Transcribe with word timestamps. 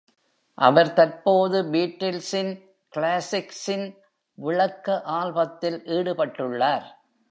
அவர் 0.57 0.93
தற்போது 0.93 1.57
பீட்டில்ஸின் 1.63 2.51
கிளாசிக்ஸின் 2.93 3.87
விளக்க 4.37 5.01
ஆல்பத்தில் 5.19 5.79
ஈடுபட்டுள்ளார். 5.97 6.87